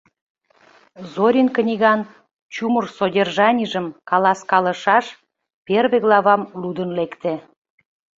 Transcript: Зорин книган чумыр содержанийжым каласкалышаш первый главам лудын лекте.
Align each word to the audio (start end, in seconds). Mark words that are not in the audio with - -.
Зорин 1.11 1.47
книган 1.55 1.99
чумыр 2.53 2.85
содержанийжым 2.97 3.85
каласкалышаш 4.09 5.05
первый 5.67 5.99
главам 6.05 6.41
лудын 6.61 6.89
лекте. 6.97 7.33